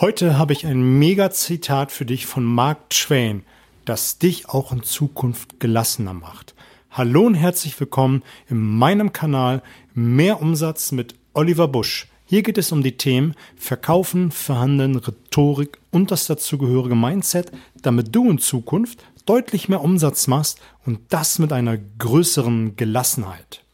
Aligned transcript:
Heute 0.00 0.36
habe 0.36 0.52
ich 0.52 0.66
ein 0.66 0.98
Mega-Zitat 0.98 1.92
für 1.92 2.04
dich 2.04 2.26
von 2.26 2.44
Mark 2.44 2.90
Twain, 2.90 3.44
das 3.84 4.18
dich 4.18 4.48
auch 4.48 4.72
in 4.72 4.82
Zukunft 4.82 5.60
gelassener 5.60 6.12
macht. 6.12 6.56
Hallo 6.90 7.22
und 7.22 7.36
herzlich 7.36 7.78
willkommen 7.78 8.24
in 8.48 8.58
meinem 8.58 9.12
Kanal 9.12 9.62
Mehr 9.94 10.42
Umsatz 10.42 10.90
mit 10.90 11.14
Oliver 11.32 11.68
Busch. 11.68 12.08
Hier 12.26 12.42
geht 12.42 12.58
es 12.58 12.72
um 12.72 12.82
die 12.82 12.96
Themen 12.96 13.36
Verkaufen, 13.54 14.32
Verhandeln, 14.32 14.96
Rhetorik 14.96 15.78
und 15.92 16.10
das 16.10 16.26
dazugehörige 16.26 16.96
Mindset, 16.96 17.52
damit 17.80 18.12
du 18.12 18.28
in 18.28 18.38
Zukunft 18.38 18.98
deutlich 19.26 19.68
mehr 19.68 19.80
Umsatz 19.80 20.26
machst 20.26 20.60
und 20.84 20.98
das 21.10 21.38
mit 21.38 21.52
einer 21.52 21.78
größeren 21.78 22.74
Gelassenheit. 22.74 23.64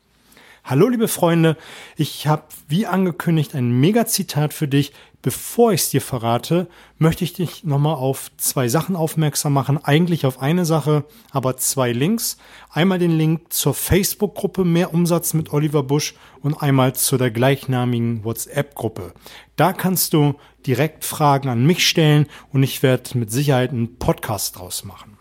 Hallo 0.64 0.86
liebe 0.88 1.08
Freunde, 1.08 1.56
ich 1.96 2.26
habe 2.26 2.44
wie 2.68 2.86
angekündigt 2.86 3.54
ein 3.54 3.80
Mega-Zitat 3.80 4.52
für 4.52 4.68
dich, 4.68 4.92
Bevor 5.22 5.74
ich 5.74 5.82
es 5.82 5.90
dir 5.90 6.00
verrate, 6.00 6.66
möchte 6.96 7.24
ich 7.24 7.34
dich 7.34 7.62
nochmal 7.62 7.96
auf 7.96 8.30
zwei 8.38 8.68
Sachen 8.68 8.96
aufmerksam 8.96 9.52
machen. 9.52 9.76
Eigentlich 9.76 10.24
auf 10.24 10.40
eine 10.40 10.64
Sache, 10.64 11.04
aber 11.30 11.58
zwei 11.58 11.92
Links. 11.92 12.38
Einmal 12.70 12.98
den 12.98 13.10
Link 13.10 13.52
zur 13.52 13.74
Facebook-Gruppe 13.74 14.64
Mehr 14.64 14.94
Umsatz 14.94 15.34
mit 15.34 15.52
Oliver 15.52 15.82
Busch 15.82 16.14
und 16.40 16.62
einmal 16.62 16.94
zu 16.94 17.18
der 17.18 17.30
gleichnamigen 17.30 18.24
WhatsApp-Gruppe. 18.24 19.12
Da 19.56 19.74
kannst 19.74 20.14
du 20.14 20.36
direkt 20.66 21.04
Fragen 21.04 21.50
an 21.50 21.66
mich 21.66 21.86
stellen 21.86 22.26
und 22.50 22.62
ich 22.62 22.82
werde 22.82 23.18
mit 23.18 23.30
Sicherheit 23.30 23.72
einen 23.72 23.98
Podcast 23.98 24.58
draus 24.58 24.84
machen. 24.84 25.18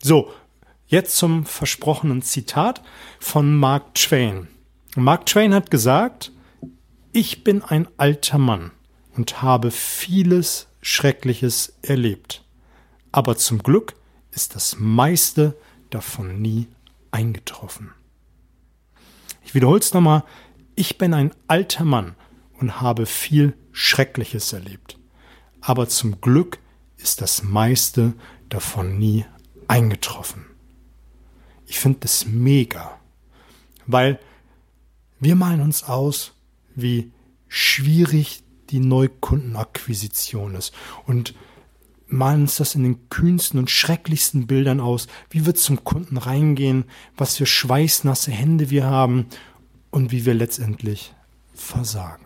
So, 0.00 0.30
jetzt 0.86 1.16
zum 1.16 1.46
versprochenen 1.46 2.22
Zitat 2.22 2.80
von 3.18 3.56
Mark 3.56 3.96
Twain. 3.96 4.46
Mark 4.94 5.26
Twain 5.26 5.52
hat 5.52 5.72
gesagt, 5.72 6.30
ich 7.10 7.42
bin 7.42 7.62
ein 7.62 7.88
alter 7.96 8.38
Mann 8.38 8.70
und 9.16 9.42
habe 9.42 9.70
vieles 9.70 10.66
Schreckliches 10.80 11.74
erlebt. 11.82 12.44
Aber 13.12 13.36
zum 13.36 13.62
Glück 13.62 13.94
ist 14.32 14.54
das 14.54 14.76
meiste 14.78 15.56
davon 15.90 16.42
nie 16.42 16.66
eingetroffen. 17.10 17.92
Ich 19.44 19.54
wiederhole 19.54 19.80
es 19.80 19.94
nochmal. 19.94 20.24
Ich 20.74 20.98
bin 20.98 21.14
ein 21.14 21.32
alter 21.46 21.84
Mann 21.84 22.16
und 22.58 22.80
habe 22.80 23.06
viel 23.06 23.54
Schreckliches 23.72 24.52
erlebt. 24.52 24.98
Aber 25.60 25.88
zum 25.88 26.20
Glück 26.20 26.58
ist 26.96 27.20
das 27.20 27.42
meiste 27.42 28.14
davon 28.48 28.98
nie 28.98 29.24
eingetroffen. 29.68 30.46
Ich 31.66 31.78
finde 31.78 32.00
das 32.00 32.26
mega, 32.26 32.98
weil 33.86 34.18
wir 35.20 35.36
malen 35.36 35.60
uns 35.60 35.84
aus, 35.84 36.32
wie 36.74 37.10
schwierig 37.48 38.43
die 38.70 38.80
Neukundenakquisition 38.80 40.54
ist. 40.54 40.72
Und 41.06 41.34
malen 42.06 42.42
uns 42.42 42.56
das 42.56 42.74
in 42.74 42.82
den 42.82 43.08
kühnsten 43.08 43.58
und 43.58 43.70
schrecklichsten 43.70 44.46
Bildern 44.46 44.80
aus, 44.80 45.08
wie 45.30 45.46
wir 45.46 45.54
zum 45.54 45.84
Kunden 45.84 46.16
reingehen, 46.16 46.84
was 47.16 47.36
für 47.36 47.46
schweißnasse 47.46 48.30
Hände 48.30 48.70
wir 48.70 48.84
haben 48.84 49.26
und 49.90 50.12
wie 50.12 50.24
wir 50.24 50.34
letztendlich 50.34 51.14
versagen. 51.54 52.24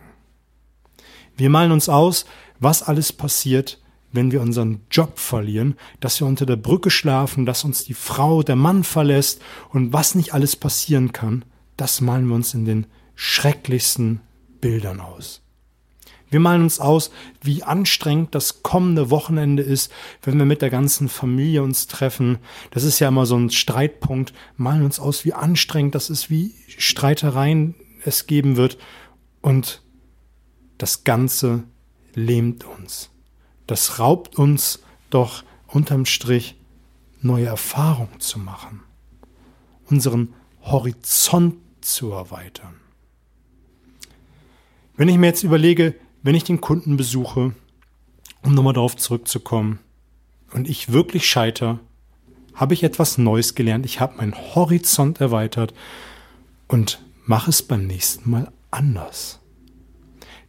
Wir 1.37 1.51
malen 1.51 1.73
uns 1.73 1.89
aus, 1.89 2.27
was 2.59 2.83
alles 2.83 3.13
passiert, 3.13 3.81
wenn 4.11 4.33
wir 4.33 4.41
unseren 4.41 4.81
Job 4.91 5.19
verlieren, 5.19 5.77
dass 6.01 6.19
wir 6.21 6.27
unter 6.27 6.47
der 6.47 6.57
Brücke 6.57 6.91
schlafen, 6.91 7.47
dass 7.47 7.65
uns 7.65 7.85
die 7.85 7.95
Frau, 7.95 8.43
der 8.43 8.57
Mann 8.57 8.85
verlässt 8.85 9.41
und 9.71 9.93
was 9.93 10.15
nicht 10.15 10.35
alles 10.35 10.57
passieren 10.57 11.13
kann, 11.13 11.45
das 11.77 12.01
malen 12.01 12.27
wir 12.27 12.35
uns 12.35 12.55
in 12.55 12.65
den 12.65 12.87
schrecklichsten 13.15 14.21
Bildern 14.61 15.01
aus. 15.01 15.43
Wir 16.31 16.41
malen 16.41 16.63
uns 16.63 16.81
aus, 16.81 17.11
wie 17.41 17.63
anstrengend 17.63 18.35
das 18.35 18.63
kommende 18.63 19.11
Wochenende 19.11 19.63
ist, 19.63 19.91
wenn 20.23 20.39
wir 20.39 20.45
mit 20.45 20.63
der 20.63 20.71
ganzen 20.71 21.09
Familie 21.09 21.63
uns 21.63 21.87
treffen. 21.87 22.39
Das 22.71 22.85
ist 22.85 22.99
ja 22.99 23.09
immer 23.09 23.27
so 23.27 23.37
ein 23.37 23.51
Streitpunkt. 23.51 24.35
Malen 24.57 24.85
uns 24.85 25.01
aus, 25.01 25.25
wie 25.25 25.33
anstrengend 25.33 25.95
das 25.95 26.11
ist, 26.11 26.31
wie 26.31 26.55
Streitereien 26.67 27.75
es 28.05 28.27
geben 28.27 28.57
wird. 28.57 28.79
Und 29.41 29.83
das 30.77 31.05
Ganze 31.05 31.65
lähmt 32.15 32.65
uns. 32.65 33.11
Das 33.67 33.99
raubt 33.99 34.37
uns 34.37 34.81
doch 35.11 35.45
unterm 35.67 36.05
Strich 36.05 36.57
neue 37.21 37.47
Erfahrungen 37.47 38.21
zu 38.21 38.39
machen, 38.39 38.83
unseren 39.87 40.35
Horizont 40.63 41.57
zu 41.81 42.13
erweitern. 42.13 42.75
Wenn 44.97 45.09
ich 45.09 45.17
mir 45.17 45.29
jetzt 45.29 45.43
überlege, 45.43 45.95
wenn 46.29 46.35
ich 46.35 46.45
den 46.45 46.61
Kunden 46.61 46.99
besuche, 46.99 47.55
um 48.43 48.53
nochmal 48.55 48.75
darauf 48.75 48.99
zurückzukommen, 48.99 49.79
und 50.53 50.69
ich 50.69 50.93
wirklich 50.93 51.27
scheiter, 51.27 51.81
habe 52.53 52.75
ich 52.75 52.83
etwas 52.83 53.17
Neues 53.17 53.55
gelernt, 53.55 53.87
ich 53.87 53.99
habe 53.99 54.19
meinen 54.19 54.35
Horizont 54.35 55.23
erweitert 55.23 55.73
und 56.67 57.03
mache 57.25 57.49
es 57.49 57.63
beim 57.63 57.87
nächsten 57.87 58.29
Mal 58.29 58.53
anders. 58.71 59.41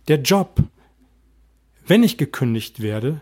Der 0.09 0.21
Job, 0.21 0.61
wenn 1.87 2.03
ich 2.03 2.17
gekündigt 2.17 2.81
werde, 2.81 3.21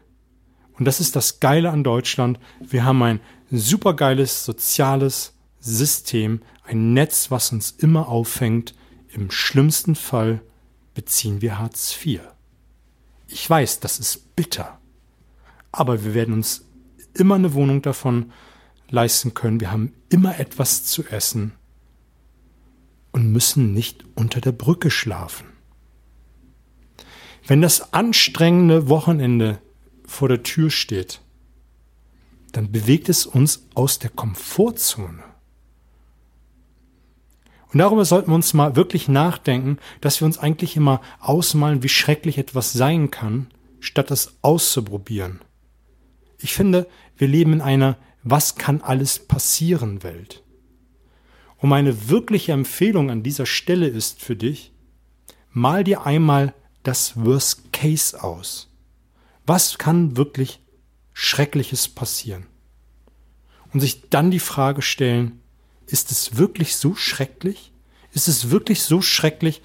und 0.79 0.85
das 0.85 0.99
ist 0.99 1.15
das 1.15 1.39
Geile 1.39 1.69
an 1.69 1.83
Deutschland, 1.83 2.39
wir 2.59 2.83
haben 2.83 3.03
ein 3.03 3.19
supergeiles 3.51 4.45
soziales 4.45 5.35
System, 5.59 6.41
ein 6.63 6.93
Netz, 6.93 7.29
was 7.29 7.51
uns 7.51 7.69
immer 7.69 8.07
auffängt, 8.07 8.73
im 9.09 9.29
schlimmsten 9.29 9.93
Fall 9.93 10.41
beziehen 10.95 11.43
wir 11.43 11.59
Hartz 11.59 11.95
IV. 12.03 12.21
Ich 13.27 13.49
weiß, 13.49 13.79
das 13.79 13.99
ist 13.99 14.35
bitter. 14.35 14.79
Aber 15.71 16.03
wir 16.03 16.13
werden 16.13 16.33
uns 16.33 16.65
immer 17.13 17.35
eine 17.35 17.53
Wohnung 17.53 17.81
davon 17.81 18.31
leisten 18.89 19.33
können. 19.33 19.59
Wir 19.59 19.71
haben 19.71 19.93
immer 20.09 20.39
etwas 20.39 20.83
zu 20.85 21.05
essen 21.05 21.53
und 23.11 23.31
müssen 23.31 23.73
nicht 23.73 24.05
unter 24.15 24.41
der 24.41 24.51
Brücke 24.51 24.91
schlafen. 24.91 25.47
Wenn 27.45 27.61
das 27.61 27.93
anstrengende 27.93 28.89
Wochenende 28.89 29.61
vor 30.05 30.27
der 30.27 30.43
Tür 30.43 30.69
steht, 30.69 31.21
dann 32.51 32.71
bewegt 32.71 33.09
es 33.09 33.25
uns 33.25 33.67
aus 33.73 33.99
der 33.99 34.09
Komfortzone. 34.09 35.23
Und 37.73 37.79
darüber 37.79 38.05
sollten 38.05 38.31
wir 38.31 38.35
uns 38.35 38.53
mal 38.53 38.75
wirklich 38.75 39.09
nachdenken, 39.09 39.77
dass 39.99 40.21
wir 40.21 40.25
uns 40.25 40.37
eigentlich 40.37 40.75
immer 40.75 41.01
ausmalen, 41.19 41.83
wie 41.83 41.89
schrecklich 41.89 42.37
etwas 42.37 42.73
sein 42.73 43.11
kann, 43.11 43.47
statt 43.79 44.11
es 44.11 44.37
auszuprobieren. 44.41 45.41
Ich 46.39 46.53
finde, 46.53 46.87
wir 47.17 47.27
leben 47.27 47.53
in 47.53 47.61
einer 47.61 47.97
Was 48.23 48.55
kann 48.55 48.81
alles 48.81 49.19
passieren 49.19 50.03
Welt. 50.03 50.43
Und 51.57 51.69
meine 51.69 52.09
wirkliche 52.09 52.51
Empfehlung 52.51 53.09
an 53.09 53.23
dieser 53.23 53.45
Stelle 53.45 53.87
ist 53.87 54.21
für 54.21 54.35
dich, 54.35 54.71
mal 55.51 55.83
dir 55.83 56.05
einmal 56.05 56.53
das 56.83 57.17
Worst 57.17 57.73
Case 57.73 58.21
aus. 58.23 58.69
Was 59.45 59.77
kann 59.77 60.17
wirklich 60.17 60.61
Schreckliches 61.13 61.87
passieren? 61.87 62.45
Und 63.73 63.79
sich 63.79 64.09
dann 64.09 64.29
die 64.29 64.39
Frage 64.39 64.81
stellen, 64.81 65.41
ist 65.87 66.11
es 66.11 66.37
wirklich 66.37 66.75
so 66.75 66.95
schrecklich? 66.95 67.71
Ist 68.13 68.27
es 68.27 68.51
wirklich 68.51 68.83
so 68.83 69.01
schrecklich, 69.01 69.61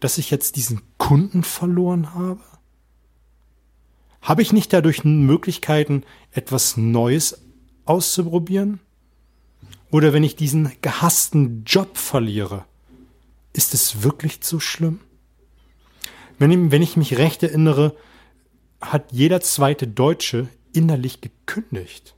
dass 0.00 0.18
ich 0.18 0.30
jetzt 0.30 0.56
diesen 0.56 0.82
Kunden 0.98 1.42
verloren 1.42 2.14
habe? 2.14 2.40
Habe 4.22 4.42
ich 4.42 4.52
nicht 4.52 4.72
dadurch 4.72 5.04
Möglichkeiten, 5.04 6.02
etwas 6.32 6.76
Neues 6.76 7.42
auszuprobieren? 7.84 8.80
Oder 9.90 10.12
wenn 10.12 10.24
ich 10.24 10.34
diesen 10.34 10.72
gehassten 10.82 11.62
Job 11.64 11.96
verliere, 11.96 12.64
ist 13.52 13.72
es 13.72 14.02
wirklich 14.02 14.40
so 14.42 14.58
schlimm? 14.58 15.00
Wenn, 16.38 16.70
wenn 16.70 16.82
ich 16.82 16.96
mich 16.96 17.16
recht 17.18 17.42
erinnere, 17.42 17.96
hat 18.80 19.12
jeder 19.12 19.40
zweite 19.40 19.86
Deutsche 19.86 20.48
innerlich 20.72 21.20
gekündigt. 21.20 22.14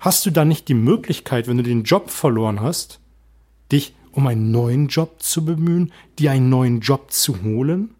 Hast 0.00 0.26
du 0.26 0.30
dann 0.30 0.48
nicht 0.48 0.68
die 0.68 0.74
Möglichkeit, 0.74 1.48
wenn 1.48 1.56
du 1.56 1.62
den 1.62 1.84
Job 1.84 2.10
verloren 2.10 2.60
hast, 2.60 3.00
dich 3.70 3.94
um 4.12 4.26
einen 4.26 4.50
neuen 4.50 4.88
Job 4.88 5.22
zu 5.22 5.44
bemühen, 5.44 5.92
dir 6.18 6.30
einen 6.30 6.48
neuen 6.48 6.80
Job 6.80 7.10
zu 7.10 7.42
holen? 7.42 7.94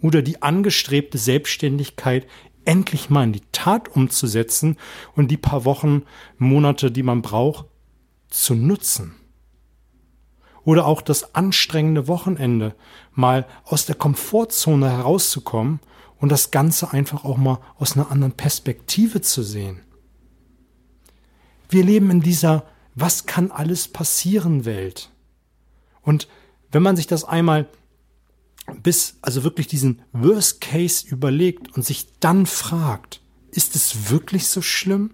Oder 0.00 0.22
die 0.22 0.42
angestrebte 0.42 1.18
Selbstständigkeit 1.18 2.26
endlich 2.64 3.10
mal 3.10 3.24
in 3.24 3.32
die 3.32 3.42
Tat 3.52 3.88
umzusetzen 3.88 4.76
und 5.16 5.30
die 5.30 5.36
paar 5.36 5.64
Wochen, 5.64 6.02
Monate, 6.38 6.90
die 6.90 7.02
man 7.02 7.22
braucht, 7.22 7.66
zu 8.28 8.54
nutzen? 8.54 9.14
Oder 10.64 10.86
auch 10.86 11.02
das 11.02 11.34
anstrengende 11.34 12.08
Wochenende, 12.08 12.74
mal 13.12 13.46
aus 13.64 13.86
der 13.86 13.96
Komfortzone 13.96 14.88
herauszukommen 14.90 15.80
und 16.18 16.30
das 16.30 16.50
Ganze 16.50 16.92
einfach 16.92 17.24
auch 17.24 17.36
mal 17.36 17.58
aus 17.76 17.96
einer 17.96 18.10
anderen 18.10 18.32
Perspektive 18.32 19.20
zu 19.20 19.42
sehen. 19.42 19.80
Wir 21.68 21.84
leben 21.84 22.10
in 22.10 22.20
dieser 22.20 22.64
Was 22.94 23.26
kann 23.26 23.50
alles 23.50 23.88
passieren 23.88 24.64
Welt. 24.64 25.10
Und 26.02 26.28
wenn 26.70 26.82
man 26.82 26.96
sich 26.96 27.06
das 27.06 27.24
einmal 27.24 27.68
bis 28.82 29.18
also 29.20 29.44
wirklich 29.44 29.66
diesen 29.66 30.02
Worst 30.12 30.60
Case 30.60 31.06
überlegt 31.06 31.74
und 31.76 31.84
sich 31.84 32.18
dann 32.20 32.46
fragt, 32.46 33.20
ist 33.50 33.76
es 33.76 34.10
wirklich 34.10 34.48
so 34.48 34.62
schlimm? 34.62 35.10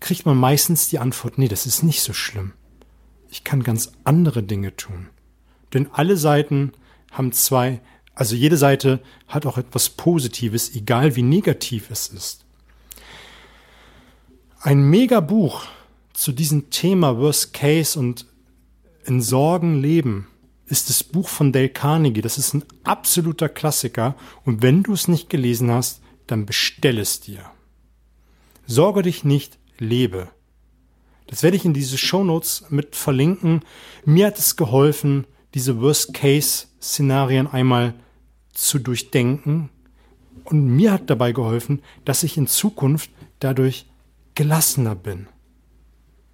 Kriegt 0.00 0.26
man 0.26 0.36
meistens 0.36 0.88
die 0.88 0.98
Antwort, 0.98 1.38
nee, 1.38 1.48
das 1.48 1.66
ist 1.66 1.82
nicht 1.82 2.00
so 2.00 2.12
schlimm. 2.12 2.52
Ich 3.28 3.44
kann 3.44 3.62
ganz 3.62 3.92
andere 4.04 4.42
Dinge 4.42 4.76
tun. 4.76 5.08
Denn 5.74 5.88
alle 5.92 6.16
Seiten 6.16 6.72
haben 7.10 7.32
zwei, 7.32 7.80
also 8.14 8.34
jede 8.34 8.56
Seite 8.56 9.02
hat 9.26 9.46
auch 9.46 9.58
etwas 9.58 9.90
Positives, 9.90 10.74
egal 10.74 11.16
wie 11.16 11.22
negativ 11.22 11.90
es 11.90 12.08
ist. 12.08 12.45
Ein 14.66 14.90
Mega-Buch 14.90 15.64
zu 16.12 16.32
diesem 16.32 16.70
Thema 16.70 17.18
Worst 17.18 17.54
Case 17.54 17.96
und 17.96 18.26
in 19.04 19.22
Sorgen 19.22 19.80
leben 19.80 20.26
ist 20.66 20.88
das 20.88 21.04
Buch 21.04 21.28
von 21.28 21.52
Dale 21.52 21.68
Carnegie. 21.68 22.20
Das 22.20 22.36
ist 22.36 22.52
ein 22.52 22.64
absoluter 22.82 23.48
Klassiker. 23.48 24.16
Und 24.44 24.62
wenn 24.62 24.82
du 24.82 24.92
es 24.92 25.06
nicht 25.06 25.30
gelesen 25.30 25.70
hast, 25.70 26.00
dann 26.26 26.46
bestell 26.46 26.98
es 26.98 27.20
dir. 27.20 27.48
Sorge 28.66 29.02
dich 29.02 29.22
nicht, 29.22 29.56
lebe. 29.78 30.30
Das 31.28 31.44
werde 31.44 31.56
ich 31.56 31.64
in 31.64 31.72
diese 31.72 31.96
Shownotes 31.96 32.64
mit 32.68 32.96
verlinken. 32.96 33.60
Mir 34.04 34.26
hat 34.26 34.38
es 34.40 34.56
geholfen, 34.56 35.28
diese 35.54 35.80
Worst-Case-Szenarien 35.80 37.46
einmal 37.46 37.94
zu 38.52 38.80
durchdenken. 38.80 39.68
Und 40.42 40.66
mir 40.66 40.90
hat 40.90 41.08
dabei 41.08 41.30
geholfen, 41.30 41.82
dass 42.04 42.24
ich 42.24 42.36
in 42.36 42.48
Zukunft 42.48 43.10
dadurch 43.38 43.86
gelassener 44.36 44.94
bin. 44.94 45.26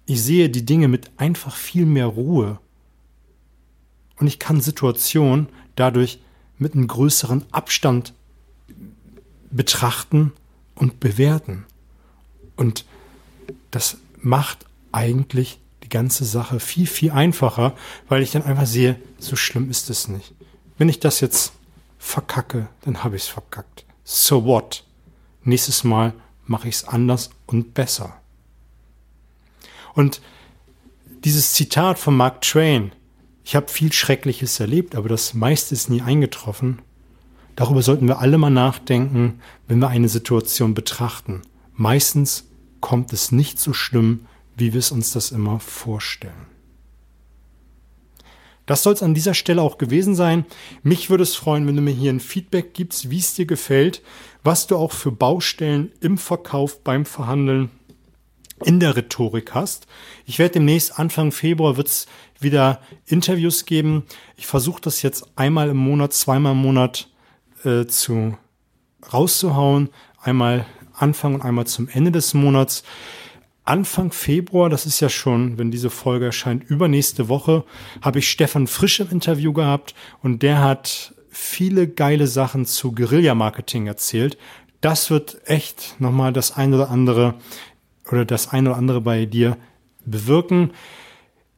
Ich 0.05 0.21
sehe 0.21 0.49
die 0.49 0.65
Dinge 0.65 0.87
mit 0.87 1.09
einfach 1.17 1.55
viel 1.55 1.87
mehr 1.87 2.05
Ruhe. 2.05 2.59
Und 4.17 4.27
ich 4.27 4.37
kann 4.37 4.61
Situationen 4.61 5.47
dadurch 5.75 6.19
mit 6.59 6.75
einem 6.75 6.87
größeren 6.87 7.45
Abstand 7.51 8.13
betrachten 9.49 10.31
und 10.75 10.99
bewerten. 10.99 11.65
Und 12.55 12.85
das 13.71 13.97
macht 14.19 14.65
eigentlich 14.91 15.59
die 15.83 15.89
ganze 15.89 16.25
Sache 16.25 16.59
viel, 16.59 16.87
viel 16.87 17.11
einfacher, 17.11 17.75
weil 18.07 18.21
ich 18.21 18.31
dann 18.31 18.43
einfach 18.43 18.67
sehe, 18.67 18.99
so 19.17 19.35
schlimm 19.35 19.69
ist 19.69 19.89
es 19.89 20.07
nicht. 20.07 20.33
Wenn 20.77 20.89
ich 20.89 20.99
das 20.99 21.21
jetzt 21.21 21.53
verkacke, 21.97 22.67
dann 22.81 23.03
habe 23.03 23.15
ich 23.15 23.23
es 23.23 23.27
verkackt. 23.27 23.85
So 24.03 24.45
what? 24.45 24.83
Nächstes 25.43 25.83
Mal 25.83 26.13
mache 26.45 26.67
ich 26.67 26.75
es 26.75 26.87
anders 26.87 27.29
und 27.45 27.73
besser. 27.73 28.15
Und 29.93 30.21
dieses 31.23 31.53
Zitat 31.53 31.99
von 31.99 32.17
Mark 32.17 32.41
Twain, 32.41 32.91
ich 33.43 33.55
habe 33.55 33.67
viel 33.67 33.91
Schreckliches 33.91 34.59
erlebt, 34.59 34.95
aber 34.95 35.09
das 35.09 35.33
meiste 35.33 35.73
ist 35.73 35.89
nie 35.89 36.01
eingetroffen. 36.01 36.81
Darüber 37.55 37.81
sollten 37.81 38.07
wir 38.07 38.19
alle 38.19 38.37
mal 38.37 38.49
nachdenken, 38.49 39.39
wenn 39.67 39.79
wir 39.79 39.89
eine 39.89 40.09
Situation 40.09 40.73
betrachten. 40.73 41.41
Meistens 41.75 42.45
kommt 42.79 43.13
es 43.13 43.31
nicht 43.31 43.59
so 43.59 43.73
schlimm, 43.73 44.25
wie 44.55 44.73
wir 44.73 44.79
es 44.79 44.91
uns 44.91 45.11
das 45.11 45.31
immer 45.31 45.59
vorstellen. 45.59 46.52
Das 48.65 48.83
soll 48.83 48.93
es 48.93 49.03
an 49.03 49.13
dieser 49.13 49.33
Stelle 49.33 49.61
auch 49.61 49.77
gewesen 49.77 50.15
sein. 50.15 50.45
Mich 50.83 51.09
würde 51.09 51.23
es 51.23 51.35
freuen, 51.35 51.67
wenn 51.67 51.75
du 51.75 51.81
mir 51.81 51.91
hier 51.91 52.11
ein 52.11 52.19
Feedback 52.19 52.73
gibst, 52.73 53.09
wie 53.09 53.19
es 53.19 53.35
dir 53.35 53.45
gefällt, 53.45 54.01
was 54.43 54.67
du 54.67 54.77
auch 54.77 54.91
für 54.91 55.11
Baustellen 55.11 55.91
im 55.99 56.17
Verkauf 56.17 56.83
beim 56.83 57.05
Verhandeln 57.05 57.69
in 58.63 58.79
der 58.79 58.95
Rhetorik 58.95 59.53
hast. 59.53 59.87
Ich 60.25 60.39
werde 60.39 60.53
demnächst 60.53 60.97
Anfang 60.97 61.31
Februar 61.31 61.75
wird's 61.75 62.07
wieder 62.39 62.79
Interviews 63.05 63.65
geben. 63.65 64.03
Ich 64.37 64.47
versuche 64.47 64.81
das 64.81 65.01
jetzt 65.01 65.25
einmal 65.35 65.69
im 65.69 65.77
Monat, 65.77 66.13
zweimal 66.13 66.53
im 66.53 66.59
Monat 66.59 67.09
äh, 67.63 67.85
zu 67.85 68.37
rauszuhauen. 69.11 69.89
Einmal 70.21 70.65
Anfang 70.93 71.35
und 71.35 71.41
einmal 71.41 71.67
zum 71.67 71.89
Ende 71.89 72.11
des 72.11 72.33
Monats. 72.33 72.83
Anfang 73.65 74.11
Februar, 74.11 74.69
das 74.69 74.85
ist 74.85 74.99
ja 74.99 75.07
schon, 75.07 75.57
wenn 75.57 75.71
diese 75.71 75.89
Folge 75.89 76.25
erscheint, 76.25 76.69
übernächste 76.69 77.29
Woche, 77.29 77.63
habe 78.01 78.19
ich 78.19 78.29
Stefan 78.29 78.67
Frisch 78.67 78.99
im 78.99 79.09
Interview 79.09 79.53
gehabt 79.53 79.95
und 80.21 80.43
der 80.43 80.61
hat 80.61 81.13
viele 81.29 81.87
geile 81.87 82.27
Sachen 82.27 82.65
zu 82.65 82.91
Guerilla-Marketing 82.91 83.87
erzählt. 83.87 84.37
Das 84.81 85.09
wird 85.09 85.37
echt 85.45 85.95
nochmal 85.99 86.33
das 86.33 86.57
ein 86.57 86.73
oder 86.73 86.89
andere 86.89 87.35
oder 88.11 88.25
das 88.25 88.49
ein 88.49 88.67
oder 88.67 88.75
andere 88.75 88.99
bei 88.99 89.25
dir 89.25 89.57
bewirken. 90.05 90.71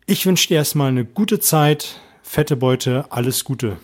Ich 0.05 0.27
wünsche 0.27 0.47
dir 0.49 0.57
erstmal 0.57 0.89
eine 0.89 1.05
gute 1.05 1.39
Zeit, 1.39 1.99
fette 2.21 2.55
Beute, 2.55 3.05
alles 3.09 3.43
Gute. 3.43 3.77